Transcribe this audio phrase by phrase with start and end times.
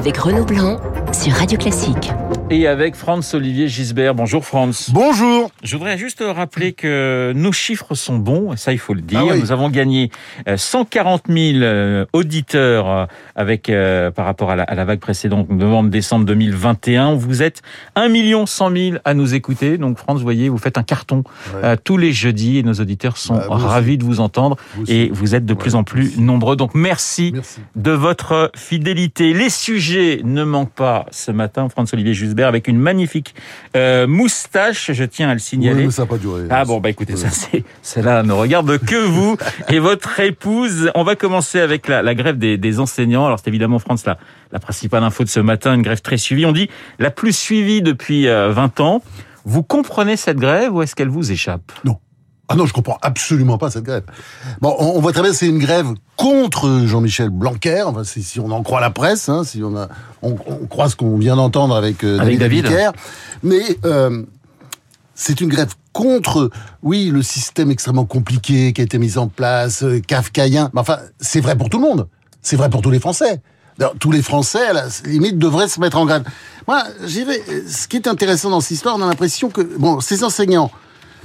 [0.00, 0.78] avec Renaud Blanc
[1.12, 2.10] sur Radio Classique.
[2.52, 4.12] Et avec Franz Olivier Gisbert.
[4.12, 4.90] Bonjour Franz.
[4.92, 5.52] Bonjour.
[5.62, 9.20] Je voudrais juste rappeler que nos chiffres sont bons, ça il faut le dire.
[9.22, 9.38] Ah oui.
[9.40, 10.10] Nous avons gagné
[10.48, 13.06] euh, 140 000 euh, auditeurs euh,
[13.36, 17.14] avec euh, par rapport à la, à la vague précédente, novembre-décembre 2021.
[17.14, 17.62] Vous êtes
[17.94, 19.78] 1 million 100 000 à nous écouter.
[19.78, 21.22] Donc Franz, vous voyez, vous faites un carton
[21.54, 21.60] Ouais.
[21.64, 23.64] euh, tous les jeudis et nos auditeurs sont Bah, aussi.
[23.64, 24.92] ravis de vous entendre Vous aussi.
[24.92, 26.56] et vous êtes de plus en plus nombreux.
[26.56, 27.60] Donc merci Merci.
[27.76, 29.34] de votre fidélité.
[29.34, 32.12] Les sujets ne manquent pas ce matin, Franz-Olivier
[32.48, 33.34] Avec une magnifique
[33.76, 35.84] euh, moustache, je tiens à le Oui, signaler.
[35.86, 36.42] mais ça n'a pas duré.
[36.50, 39.36] Ah bon, bah écoutez, ça c'est, cela ne regarde que vous
[39.68, 40.90] et votre épouse.
[40.94, 43.26] On va commencer avec la, la grève des, des enseignants.
[43.26, 44.18] Alors c'est évidemment, France, la,
[44.52, 46.46] la principale info de ce matin, une grève très suivie.
[46.46, 49.02] On dit la plus suivie depuis euh, 20 ans.
[49.44, 51.72] Vous comprenez cette grève ou est-ce qu'elle vous échappe?
[52.52, 54.02] Ah non, je comprends absolument pas cette grève.
[54.60, 55.86] Bon, on, on voit très bien, c'est une grève
[56.16, 57.82] contre Jean-Michel Blanquer.
[57.82, 59.88] Enfin, si on en croit la presse, hein, si on, a,
[60.22, 62.66] on, on croit ce qu'on vient d'entendre avec, euh, Avec David.
[62.66, 62.90] Abiker.
[63.44, 64.24] Mais euh,
[65.14, 66.50] c'est une grève contre,
[66.82, 70.70] oui, le système extrêmement compliqué qui a été mis en place, euh, kafkaïen.
[70.74, 72.08] Mais enfin, c'est vrai pour tout le monde.
[72.42, 73.40] C'est vrai pour tous les Français.
[73.78, 76.24] D'ailleurs, tous les Français, à la limite, devraient se mettre en grève.
[76.66, 77.40] Moi, j'irais.
[77.68, 80.72] Ce qui est intéressant dans cette histoire, on a l'impression que, bon, ces enseignants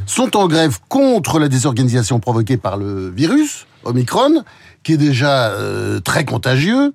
[0.06, 4.44] sont en grève contre la désorganisation provoquée par le virus Omicron,
[4.84, 6.92] qui est déjà euh, très contagieux.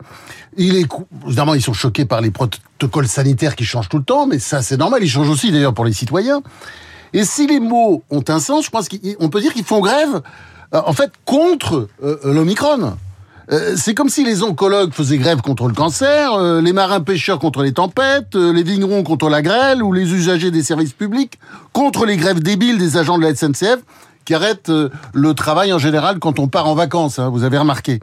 [0.57, 0.87] Il est
[1.27, 4.63] évidemment ils sont choqués par les protocoles sanitaires qui changent tout le temps, mais ça
[4.63, 5.03] c'est normal.
[5.03, 6.43] Ils changent aussi d'ailleurs pour les citoyens.
[7.13, 10.23] Et si les mots ont un sens, je pense qu'on peut dire qu'ils font grève
[10.75, 12.97] euh, en fait contre euh, l'Omicron.
[13.53, 17.41] Euh, c'est comme si les oncologues faisaient grève contre le cancer, euh, les marins pêcheurs
[17.41, 21.39] contre les tempêtes, euh, les vignerons contre la grêle ou les usagers des services publics
[21.73, 23.79] contre les grèves débiles des agents de la SNCF
[24.25, 24.71] qui arrêtent
[25.13, 27.19] le travail en général quand on part en vacances.
[27.19, 27.99] hein, vous avez remarqué.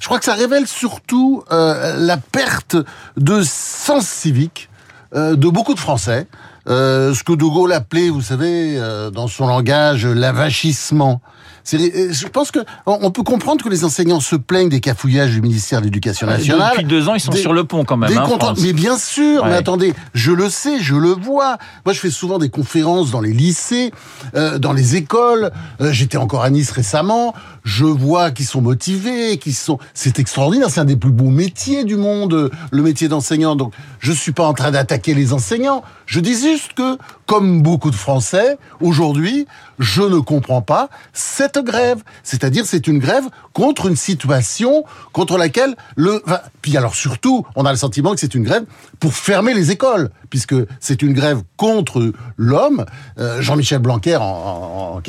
[0.00, 2.76] Je crois que ça révèle surtout la perte
[3.16, 4.68] de sens civique
[5.14, 6.26] de beaucoup de Français.
[6.66, 8.80] Ce que De Gaulle appelait, vous savez,
[9.12, 11.20] dans son langage, l'avachissement.
[11.74, 15.40] Euh, Je pense que on peut comprendre que les enseignants se plaignent des cafouillages du
[15.42, 16.72] ministère de l'Éducation nationale.
[16.72, 18.10] Depuis deux ans, ils sont Des- sur le pont quand même.
[18.10, 18.28] Des hein,
[18.62, 19.50] mais bien sûr, Ouais.
[19.50, 21.58] mais attendez, je le sais, je le vois.
[21.84, 23.92] Moi, je fais souvent des conférences dans les lycées,
[24.34, 25.50] euh, dans les écoles.
[25.80, 27.34] Euh, J'étais encore à Nice récemment.
[27.64, 29.78] Je vois qu'ils sont motivés, qu'ils sont.
[29.94, 30.70] C'est extraordinaire.
[30.70, 33.56] C'est un des plus beaux métiers du monde, euh, le métier d'enseignant.
[33.56, 35.82] Donc, je suis pas en train d'attaquer les enseignants.
[36.06, 39.46] Je dis juste que, comme beaucoup de Français, aujourd'hui,
[39.78, 42.02] je ne comprends pas cette grève.
[42.22, 46.22] C'est-à-dire, c'est une grève contre une situation contre laquelle le.
[46.62, 48.64] puis alors surtout, on a le sentiment que c'est une grève
[49.00, 52.84] pour fermer les écoles, puisque c'est une grève contre l'homme.
[53.18, 55.00] Euh, Jean-Michel Blanquer, euh,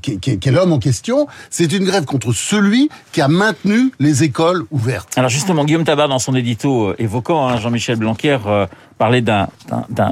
[0.00, 4.64] qui- est- l'homme en question, c'est une grève contre celui qui a maintenu les écoles
[4.70, 5.08] ouvertes.
[5.16, 8.38] Alors justement, Guillaume Tabar, dans son édito euh, évoquant hein, Jean-Michel Blanquer,
[8.98, 9.48] parlait d'un-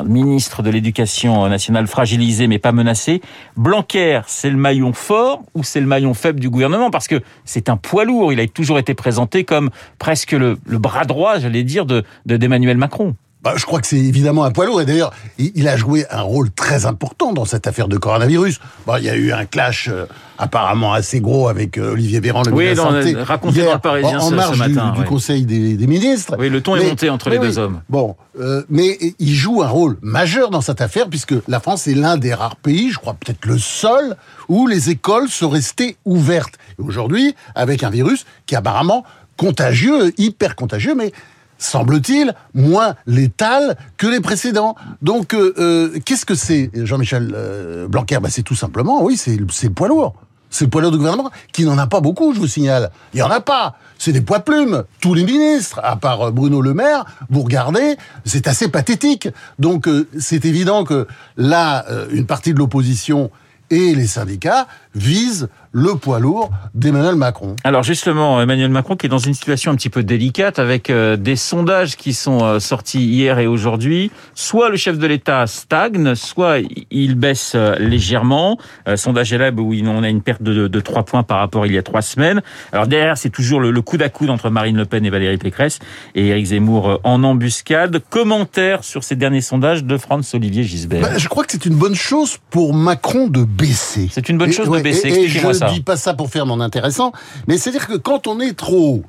[0.05, 3.21] ministre de l'Éducation nationale fragilisé mais pas menacé.
[3.56, 6.91] Blanquer, c'est le maillon fort ou c'est le maillon faible du gouvernement?
[6.91, 8.33] Parce que c'est un poids lourd.
[8.33, 13.15] Il a toujours été présenté comme presque le, bras droit, j'allais dire, de- d'Emmanuel Macron.
[13.44, 14.81] Bah, je crois que c'est évidemment un poids lourd.
[14.81, 18.59] Et d'ailleurs, il, a joué un rôle très important dans cette affaire de coronavirus.
[18.87, 20.06] Bon, il y a eu un clash euh,
[20.38, 23.22] apparemment assez gros avec euh, Olivier Véran, le Oui, ministre de la Santé.
[23.22, 25.06] raconté hier, dans le Parisien en, ce- en ce marge du- matin, du, ouais.
[25.06, 26.37] Conseil des, des ministres.
[26.38, 27.83] Oui, le ton est monté entre les oui, deux hommes.
[27.91, 31.94] Bon, euh, mais il joue un rôle majeur dans cette affaire puisque la France est
[31.94, 34.16] l'un des rares pays, je crois peut-être le seul,
[34.49, 36.54] où les écoles sont restées ouvertes.
[36.78, 39.04] Et aujourd'hui, avec un virus qui est apparemment
[39.37, 41.12] contagieux, hyper contagieux, mais
[41.59, 44.76] semble-t-il, moins létal que les précédents.
[45.03, 48.19] Donc, euh, euh, qu'est-ce que c'est, Jean-Michel euh, Blanquer?
[48.20, 50.15] Bah, C'est tout simplement, oui, c'est le poids lourd.
[50.50, 52.91] C'est le poids lourd du gouvernement, qui n'en a pas beaucoup, je vous signale.
[53.12, 53.76] Il n'y en a pas.
[53.98, 54.84] C'est des poids plumes.
[55.00, 59.28] Tous les ministres, à part Bruno Le Maire, vous regardez, c'est assez pathétique.
[59.59, 63.32] Donc, c'est évident que là, une partie de l'opposition
[63.71, 67.57] et les syndicats visent le poids lourd d'Emmanuel Macron.
[67.65, 71.16] Alors justement, Emmanuel Macron qui est dans une situation un petit peu délicate avec euh,
[71.16, 74.13] des sondages qui sont euh, sortis hier et aujourd'hui.
[74.34, 76.59] Soit le chef de l'État stagne, soit
[76.92, 78.59] il baisse euh, légèrement.
[78.97, 81.72] Sondage Elab où on a une perte de, de 3 points par rapport à il
[81.72, 82.42] y a trois semaines.
[82.72, 85.39] Alors derrière, c'est toujours le, le coude à coude entre Marine Le Pen et Valérie
[85.39, 85.78] Pécresse
[86.15, 88.01] et Éric Zemmour en embuscade.
[88.10, 91.03] Commentaire sur ces derniers sondages de Franz-Olivier Gisbert.
[91.03, 94.09] Bah, je crois que c'est une bonne chose pour Macron de baisser.
[94.13, 95.28] C'est une bonne chose ouais, baisser.
[95.28, 95.71] Je ça.
[95.71, 97.13] dis pas ça pour faire mon intéressant,
[97.48, 99.04] mais c'est-à-dire que quand on est trop haut,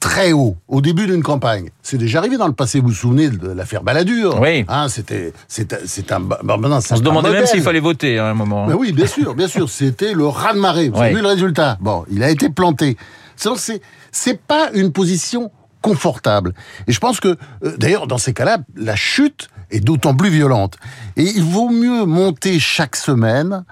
[0.00, 3.30] très haut, au début d'une campagne, c'est déjà arrivé dans le passé, vous vous souvenez
[3.30, 4.64] de l'affaire Balladur Oui.
[4.68, 5.72] Hein, c'était, c'est,
[6.12, 6.38] un, bah,
[6.80, 8.66] c'est On se demandait même s'il fallait voter hein, à un moment.
[8.66, 9.68] Mais oui, bien sûr, bien sûr.
[9.68, 10.90] C'était le raz-de-marée.
[10.90, 11.78] Vous avez vu le résultat?
[11.80, 12.96] Bon, il a été planté.
[13.36, 13.82] C'est, c'est,
[14.12, 16.54] c'est pas une position confortable.
[16.86, 20.76] Et je pense que, euh, d'ailleurs, dans ces cas-là, la chute est d'autant plus violente.
[21.16, 23.64] Et il vaut mieux monter chaque semaine,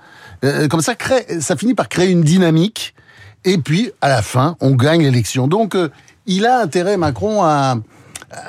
[0.44, 2.94] euh, comme ça, crée, ça finit par créer une dynamique,
[3.44, 5.48] et puis, à la fin, on gagne l'élection.
[5.48, 5.90] Donc, euh,
[6.26, 7.76] il a intérêt, Macron, à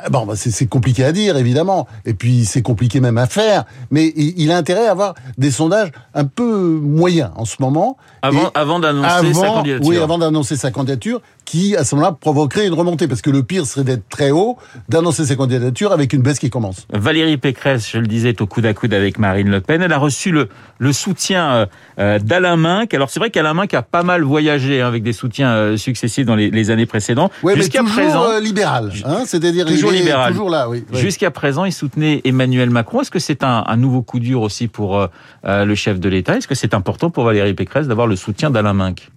[0.09, 4.13] bon, bah, c'est compliqué à dire, évidemment, et puis c'est compliqué même à faire, mais
[4.15, 7.97] il, a intérêt à avoir des sondages un peu moyens en ce moment.
[8.21, 9.87] Avant, avant d'annoncer sa candidature.
[9.87, 13.43] Oui, avant d'annoncer sa candidature, qui à ce moment-là provoquerait une remontée, parce que le
[13.43, 14.57] pire serait d'être très haut,
[14.89, 16.87] d'annoncer sa candidature avec une baisse qui commence.
[16.91, 19.81] Valérie Pécresse, je le disais, est au coude à coude avec Marine Le Pen.
[19.81, 20.49] Elle a reçu le,
[20.79, 21.65] le soutien euh,
[21.99, 22.93] euh, d'Alain Minck.
[22.93, 26.35] Alors c'est vrai qu'Alain Minck a pas mal voyagé hein, avec des soutiens successifs dans
[26.35, 27.31] les, les, années précédentes.
[27.43, 30.31] Oui, mais toujours présent, libéral, hein, c'est-à-dire toujours libéral.
[30.31, 30.85] Toujours là, oui.
[30.93, 33.01] Jusqu'à présent, il soutenait Emmanuel Macron.
[33.01, 35.07] Est-ce que c'est un, un, nouveau coup dur aussi pour euh,
[35.45, 36.37] euh, le chef de l'État?
[36.37, 39.09] Est-ce que c'est important pour Valérie Pécresse d'avoir le soutien d'Alain Minck?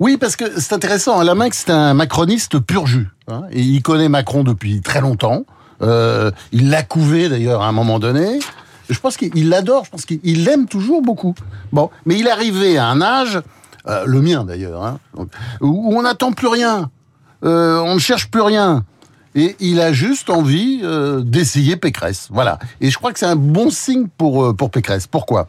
[0.00, 1.18] Oui, parce que c'est intéressant.
[1.18, 3.08] Alain Minck, c'est un macroniste pur jus.
[3.26, 5.44] Hein, et il connaît Macron depuis très longtemps.
[5.82, 8.38] Euh, il l'a couvé d'ailleurs à un moment donné.
[8.88, 9.84] Je pense qu'il l'adore.
[9.84, 11.34] Je pense qu'il l'aime toujours beaucoup.
[11.72, 13.40] Bon, mais il est arrivé à un âge,
[13.86, 14.98] euh, le mien d'ailleurs, hein,
[15.60, 16.90] où on n'attend plus rien.
[17.44, 18.84] Euh, on ne cherche plus rien
[19.34, 22.28] et il a juste envie euh, d'essayer Pécresse.
[22.30, 22.58] Voilà.
[22.80, 25.06] Et je crois que c'est un bon signe pour euh, pour Pécresse.
[25.06, 25.46] Pourquoi?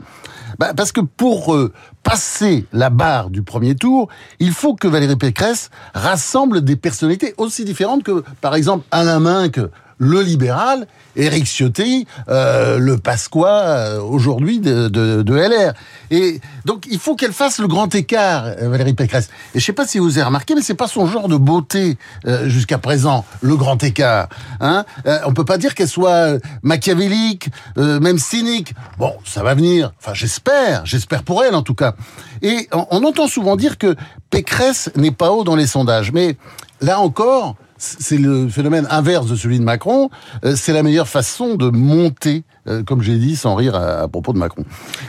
[0.58, 1.72] Bah, Parce que pour euh,
[2.04, 4.10] passer la barre du premier tour,
[4.40, 9.60] il faut que Valérie Pécresse rassemble des personnalités aussi différentes que, par exemple, Alain Minck,
[10.00, 15.74] le libéral, Éric Ciotti, euh, le Pasqua euh, aujourd'hui de, de, de, LR.
[16.10, 19.30] Et donc il faut qu'elle fasse le grand écart, euh, Valérie Pécresse.
[19.54, 21.98] Et je sais pas si vous avez remarqué, mais c'est pas son genre de beauté
[22.26, 24.30] euh, jusqu'à présent, le grand écart.
[24.62, 28.74] Hein euh, on peut pas dire qu'elle soit machiavélique, même cynique.
[28.98, 29.92] Bon, ça va venir.
[30.00, 31.96] Enfin, j'espère, j'espère pour elle en tout cas.
[32.42, 33.96] Et on, on entend souvent dire que
[34.30, 36.38] Pécresse n'est pas haut dans les sondages, mais
[36.82, 40.10] là encore c'est le phénomène inverse de celui de Macron.
[40.44, 44.34] Euh, c'est la meilleure façon de monter, euh, comme j'ai dit, sans rire à, propos
[44.34, 44.66] de Macron.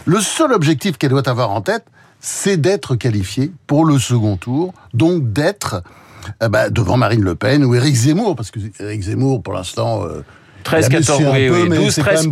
[0.07, 1.85] Le seul objectif qu'elle doit avoir en tête,
[2.21, 5.83] c'est d'être qualifiée pour le second tour, donc d'être
[6.43, 10.05] euh, bah, devant Marine Le Pen ou Éric Zemmour, parce que Éric Zemmour, pour l'instant,
[10.63, 12.29] 13, 14, oui, oui, 12, 13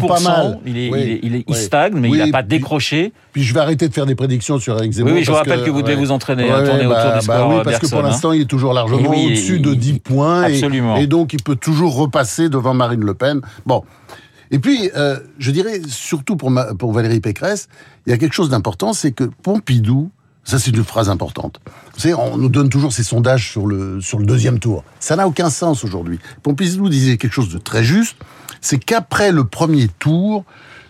[0.66, 3.12] Il, est, oui, il, est, il, stagne, mais il n'a pas décroché.
[3.32, 5.12] Puis je vais arrêter de faire des prédictions sur Eric Zemmour.
[5.12, 7.48] Oui, je vous rappelle que, vous devez vous entraîner à tourner autour bah, du score.
[7.48, 10.42] Bah oui, parce que pour l'instant, il est toujours largement au-dessus de 10 points.
[10.44, 10.96] Absolument.
[10.96, 13.40] Et, et, donc, il peut toujours repasser devant Marine Le Pen.
[13.66, 13.82] Bon.
[14.50, 17.68] Et puis, euh, je dirais, surtout pour, ma, pour Valérie Pécresse,
[18.06, 20.10] il y a quelque chose d'important, c'est que Pompidou,
[20.44, 21.60] ça, c'est une phrase importante.
[21.94, 24.82] Vous savez, on nous donne toujours ces sondages sur le, sur le deuxième tour.
[24.98, 26.18] Ça n'a aucun sens aujourd'hui.
[26.42, 28.16] Pompidou disait quelque chose de très juste,
[28.60, 30.44] c'est qu'après le premier tour,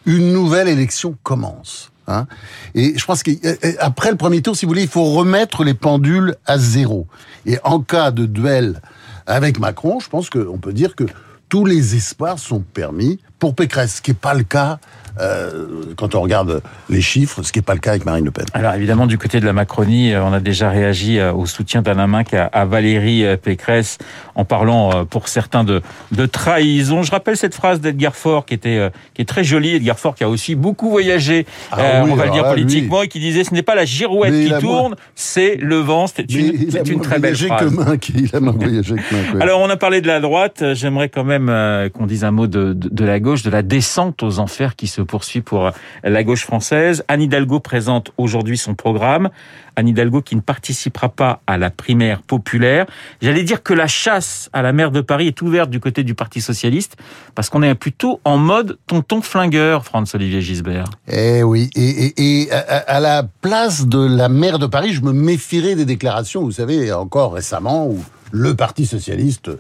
[0.06, 1.90] une nouvelle élection commence.
[2.06, 2.26] Hein
[2.74, 6.36] et je pense qu'après le premier tour, si vous voulez, il faut remettre les pendules
[6.46, 7.06] à zéro.
[7.44, 8.80] Et en cas de duel
[9.26, 11.04] avec Macron, je pense qu'on peut dire que
[11.48, 14.79] tous les espoirs sont permis pour Pécresse, ce qui n'est pas le cas
[15.20, 18.31] euh, quand on regarde les chiffres, ce qui n'est pas le cas avec Marine Le
[18.31, 18.44] Pen.
[18.52, 21.82] Alors évidemment, du côté de la Macronie, euh, on a déjà réagi euh, au soutien
[21.82, 23.99] d'Alain Minck à Valérie Pécresse
[24.35, 25.82] en parlant pour certains de,
[26.12, 27.02] de trahison.
[27.02, 29.75] Je rappelle cette phrase d'Edgar Faure qui était qui est très jolie.
[29.75, 33.19] Edgar Faure qui a aussi beaucoup voyagé, ah on va le dire politiquement, et qui
[33.19, 36.06] disait ce n'est pas la girouette qui tourne, c'est le vent.
[36.06, 37.72] C'est une, c'est une très belle phrase.
[38.01, 40.62] Que il a voyagé que Minck, Alors on a parlé de la droite.
[40.74, 41.53] J'aimerais quand même
[41.93, 44.87] qu'on dise un mot de, de, de la gauche, de la descente aux enfers qui
[44.87, 45.70] se poursuit pour
[46.03, 47.05] la gauche française.
[47.08, 49.29] Anne Hidalgo présente aujourd'hui son programme.
[49.77, 52.87] Anne Hidalgo qui ne participera pas à la primaire populaire.
[53.23, 56.15] J'allais dire que la chasse à la maire de Paris est ouverte du côté du
[56.15, 56.97] Parti socialiste
[57.35, 60.87] parce qu'on est plutôt en mode tonton flingueur, Franz-Olivier Gisbert.
[61.06, 65.75] Eh oui, et, et, à, la place de la maire de Paris, je me méfierais
[65.75, 69.51] des déclarations, vous savez, encore récemment, où le Parti socialiste,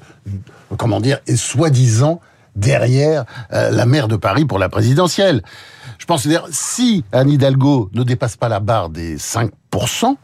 [0.76, 2.20] comment dire, est soi-disant
[2.58, 5.42] derrière euh, la maire de Paris pour la présidentielle.
[5.98, 10.16] Je pense que si Anne Hidalgo ne dépasse pas la barre des 5%,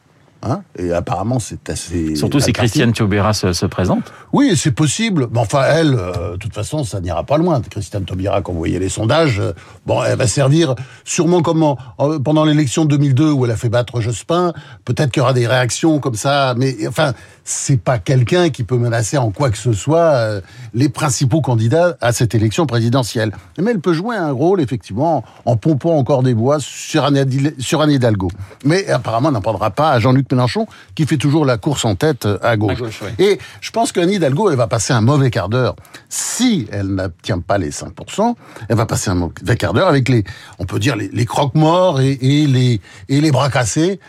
[0.44, 2.16] Hein et apparemment, c'est assez.
[2.16, 4.12] Surtout si Christiane Taubira se, se, présente.
[4.32, 5.28] Oui, c'est possible.
[5.32, 7.62] Mais enfin, elle, euh, de toute façon, ça n'ira pas loin.
[7.62, 9.52] Christiane Taubira, quand vous voyez les sondages, euh,
[9.86, 10.74] bon, elle va servir
[11.04, 11.74] sûrement comme
[12.22, 14.52] pendant l'élection de 2002 où elle a fait battre Jospin.
[14.84, 18.78] Peut-être qu'il y aura des réactions comme ça, mais enfin, c'est pas quelqu'un qui peut
[18.78, 20.40] menacer en quoi que ce soit euh,
[20.72, 23.32] les principaux candidats à cette élection présidentielle.
[23.58, 27.24] Mais elle peut jouer un rôle, effectivement, en pompant encore des bois sur Anne,
[27.58, 28.28] sur Hidalgo.
[28.64, 31.94] Mais apparemment, elle n'en prendra pas à Jean-Luc Mélenchon, qui fait toujours la course en
[31.94, 32.78] tête à gauche.
[33.18, 35.76] Et je pense qu'Anne Hidalgo, elle va passer un mauvais quart d'heure.
[36.08, 38.34] Si elle n'obtient pas les 5%,
[38.68, 40.24] elle va passer un mauvais quart d'heure avec les,
[40.58, 44.00] on peut dire, les, croque-morts et, les, et les bras cassés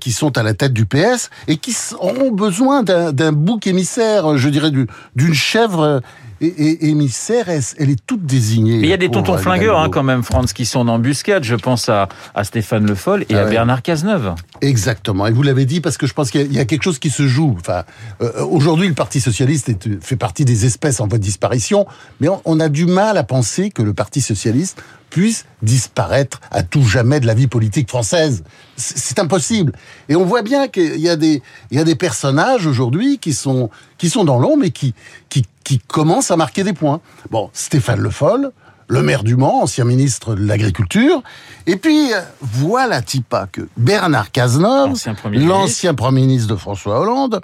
[0.00, 4.48] qui sont à la tête du PS et qui auront besoin d'un bouc émissaire, je
[4.48, 6.02] dirais, d'une chèvre
[6.42, 8.78] et, émissaire, elle, est toute désignée.
[8.78, 11.44] Mais il y a des tontons flingueurs hein, quand même, France, qui sont en embuscade.
[11.44, 14.34] Je pense à, à Stéphane Le Foll et à ah Bernard Cazeneuve.
[14.60, 15.26] Exactement.
[15.26, 17.26] Et vous l'avez dit parce que je pense qu'il y, a quelque chose qui se
[17.26, 17.56] joue.
[17.58, 17.84] Enfin,
[18.20, 21.86] euh, aujourd'hui, le Parti socialiste est, fait partie des espèces en voie de disparition,
[22.20, 24.82] mais on a du mal à penser que le Parti socialiste
[25.12, 28.44] puisse disparaître à tout jamais de la vie politique française.
[28.76, 29.74] C'est impossible.
[30.08, 33.34] Et on voit bien qu'il y a des, il y a des personnages aujourd'hui qui
[33.34, 33.68] sont,
[33.98, 34.94] qui sont dans l'ombre et qui,
[35.28, 37.00] qui, qui commencent à marquer des points.
[37.30, 38.52] Bon, Stéphane Le Foll,
[38.88, 41.22] le maire du Mans, ancien ministre de l'Agriculture.
[41.66, 44.94] Et puis, voilà, Tipa, que Bernard Cazeneuve,
[45.32, 47.40] l'ancien Premier ministre de François Hollande,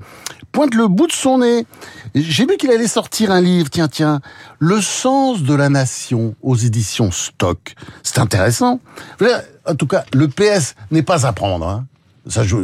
[0.53, 1.65] pointe le bout de son nez.
[2.15, 4.21] J'ai vu qu'il allait sortir un livre, tiens, tiens,
[4.59, 7.75] Le sens de la nation aux éditions Stock.
[8.03, 8.81] C'est intéressant.
[9.67, 11.67] En tout cas, le PS n'est pas à prendre.
[11.67, 11.87] Hein.
[12.27, 12.57] Ça, je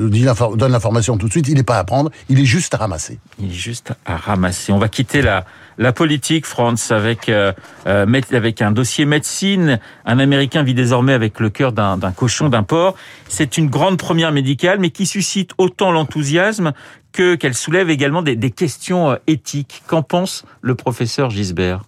[0.56, 1.48] donne l'information tout de suite.
[1.48, 2.10] Il n'est pas à prendre.
[2.28, 3.18] Il est juste à ramasser.
[3.38, 4.72] Il est juste à ramasser.
[4.72, 5.44] On va quitter la,
[5.78, 7.52] la politique, France, avec, euh,
[7.86, 9.80] euh avec un dossier médecine.
[10.04, 12.94] Un Américain vit désormais avec le cœur d'un cochon, d'un porc.
[13.28, 16.72] C'est une grande première médicale, mais qui suscite autant l'enthousiasme
[17.12, 19.82] que qu'elle soulève également des, des questions euh, éthiques.
[19.86, 21.84] Qu'en pense le professeur Gisbert?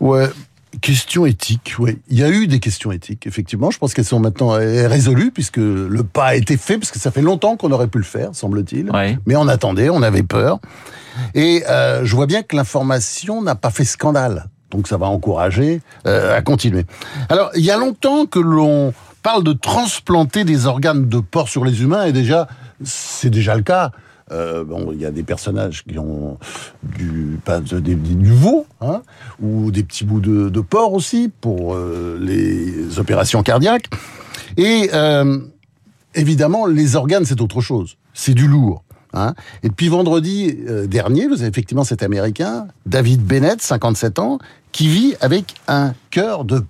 [0.00, 0.28] Ouais,
[0.80, 1.98] Questions éthiques, oui.
[2.08, 3.70] Il y a eu des questions éthiques, effectivement.
[3.70, 7.10] Je pense qu'elles sont maintenant résolues, puisque le pas a été fait, parce que ça
[7.10, 8.90] fait longtemps qu'on aurait pu le faire, semble-t-il.
[9.26, 10.58] Mais on attendait, on avait peur.
[11.34, 14.48] Et euh, je vois bien que l'information n'a pas fait scandale.
[14.70, 16.84] Donc ça va encourager euh, à continuer.
[17.28, 21.64] Alors, il y a longtemps que l'on parle de transplanter des organes de porc sur
[21.64, 22.48] les humains, et déjà,
[22.82, 23.92] c'est déjà le cas.
[24.34, 26.38] Euh, bon, il y a des personnages qui ont
[26.82, 29.02] du, pas, du veau, hein,
[29.40, 33.88] ou des petits bouts de, de porc aussi pour euh, les opérations cardiaques.
[34.56, 35.38] Et euh,
[36.14, 37.96] évidemment, les organes, c'est autre chose.
[38.12, 38.82] C'est du lourd.
[39.12, 39.34] Hein.
[39.62, 44.38] Et depuis vendredi dernier, vous avez effectivement cet Américain, David Bennett, 57 ans,
[44.72, 46.64] qui vit avec un cœur de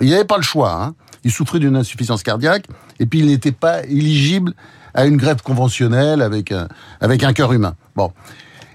[0.00, 0.72] Il n'avait pas le choix.
[0.72, 0.94] Hein.
[1.24, 2.66] Il souffrait d'une insuffisance cardiaque
[3.00, 4.54] et puis il n'était pas éligible
[4.94, 6.68] à une greffe conventionnelle avec un,
[7.00, 7.74] avec un cœur humain.
[7.94, 8.12] Bon.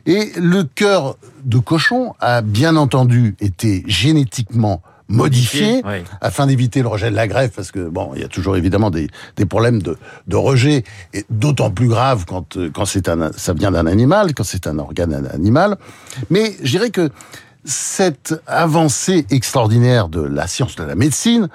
[0.06, 5.84] Et le cœur de cochon a bien entendu été génétiquement modifié
[6.22, 8.90] afin d'éviter le rejet de la greffe parce que bon il y a toujours évidemment
[8.90, 9.98] des, des problèmes de,
[10.28, 14.46] de rejet et d'autant plus grave quand quand c'est un ça vient d'un animal quand
[14.46, 15.78] c'est un organe animal
[16.30, 17.10] mais je dirais que
[17.66, 21.50] cette avancée extraordinaire de la science de la médecine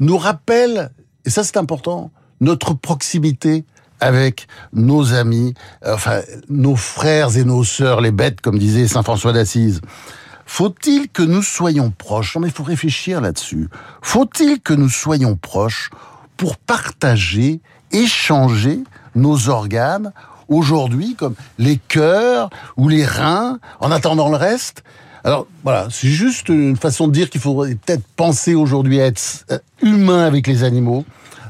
[0.00, 0.90] nous rappelle
[1.24, 2.10] et ça c'est important
[2.40, 3.64] notre proximité
[4.00, 5.54] avec nos amis,
[5.86, 9.80] enfin nos frères et nos sœurs, les bêtes, comme disait saint François d'Assise.
[10.46, 12.36] Faut-il que nous soyons proches?
[12.36, 13.68] Mais il faut réfléchir là-dessus.
[14.02, 15.90] Faut-il que nous soyons proches
[16.36, 17.60] pour partager,
[17.92, 18.80] échanger
[19.14, 20.12] nos organes
[20.48, 24.82] aujourd'hui, comme les cœurs ou les reins, en attendant le reste?
[25.24, 29.46] Alors voilà, c'est juste une façon de dire qu'il faudrait peut-être penser aujourd'hui à être
[29.50, 31.06] euh, humain avec les animaux,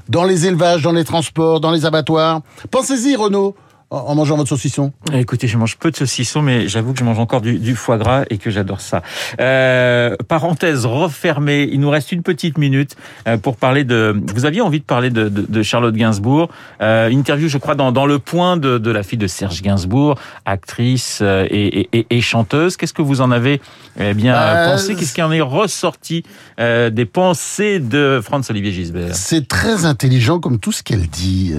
[0.09, 2.41] dans les élevages, dans les transports, dans les abattoirs.
[2.71, 3.57] Pensez-y, Renaud
[3.95, 7.19] en mangeant votre saucisson Écoutez, je mange peu de saucisson, mais j'avoue que je mange
[7.19, 9.03] encore du, foie gras et que j'adore ça.
[9.41, 12.97] Euh, parenthèse refermée, il nous reste une petite minute
[13.29, 14.17] euh, pour parler de...
[14.35, 16.49] Vous aviez envie de parler de, de, Charlotte Gainsbourg.
[16.81, 20.19] Euh, interview, je crois, dans, dans le point de, de, la fille de Serge Gainsbourg,
[20.45, 22.77] actrice euh, et, et, et, chanteuse.
[22.77, 23.61] Qu'est-ce que vous en avez
[23.99, 24.95] eh bien euh, pensé?
[24.95, 26.25] Qu'est-ce qui en est ressorti
[26.59, 29.15] des pensées de Franz-Olivier Gisbert?
[29.15, 31.55] C'est très intelligent comme tout ce qu'elle dit,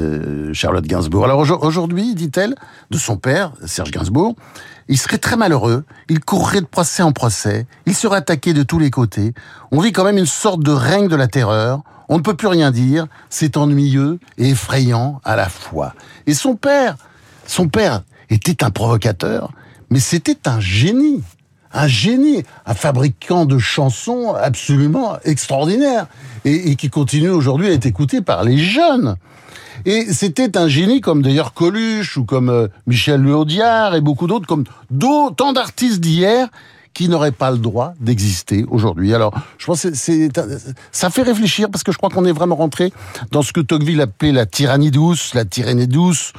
[0.53, 1.25] Charlotte Gainsbourg.
[1.25, 2.55] Alors aujourd'hui, dit-elle,
[2.91, 4.35] de son père, Serge Gainsbourg,
[4.87, 8.79] il serait très malheureux, il courrait de procès en procès, il serait attaqué de tous
[8.79, 9.33] les côtés.
[9.71, 12.47] On vit quand même une sorte de règne de la terreur, on ne peut plus
[12.47, 15.93] rien dire, c'est ennuyeux et effrayant à la fois.
[16.27, 16.97] Et son père,
[17.47, 19.51] son père était un provocateur,
[19.89, 21.23] mais c'était un génie.
[21.77, 26.07] Un génie, un fabricant de chansons absolument extraordinaire
[26.45, 29.17] et, qui continue aujourd'hui à être écouté par les jeunes.
[29.85, 34.47] Et c'était un génie comme d'ailleurs Coluche ou comme euh, Michel Léaudiard et beaucoup d'autres,
[34.47, 36.47] comme d'autant d'artistes d'hier
[36.93, 39.13] qui n'auraient pas le droit d'exister aujourd'hui.
[39.13, 40.29] Alors, je pense que c'est,
[40.93, 42.93] ça fait réfléchir parce que je crois qu'on est vraiment rentré
[43.31, 46.31] dans ce que Tocqueville appelait la tyrannie douce, la tyrannie douce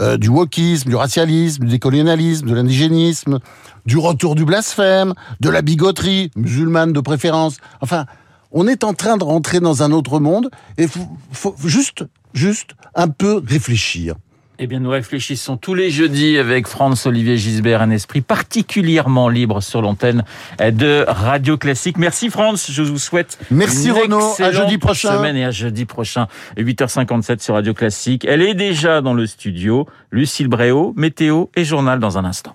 [0.00, 3.38] euh, du wokisme, du racialisme, du décolonialisme, de l'indigénisme,
[3.86, 7.58] du retour du blasphème, de la bigoterie musulmane de préférence.
[7.80, 8.06] Enfin,
[8.50, 12.70] on est en train de rentrer dans un autre monde et faut, faut juste juste
[12.94, 14.14] un peu réfléchir.
[14.58, 19.82] Eh bien, nous réfléchissons tous les jeudis avec Franz-Olivier Gisbert, un esprit particulièrement libre sur
[19.82, 20.24] l'antenne
[20.60, 21.96] de Radio Classique.
[21.98, 25.16] Merci Franz, je vous souhaite Merci une Renaud, à jeudi prochain.
[25.16, 28.24] semaine et à jeudi prochain, 8h57 sur Radio Classique.
[28.24, 29.88] Elle est déjà dans le studio.
[30.12, 32.54] Lucille Bréau, météo et journal dans un instant.